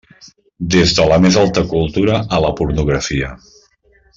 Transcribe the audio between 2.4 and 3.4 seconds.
la pornografia.